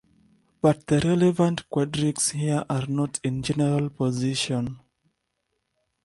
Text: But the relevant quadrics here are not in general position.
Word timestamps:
But 0.63 0.87
the 0.87 0.99
relevant 0.99 1.69
quadrics 1.69 2.31
here 2.31 2.63
are 2.67 2.87
not 2.87 3.19
in 3.23 3.43
general 3.43 3.91
position. 3.91 4.79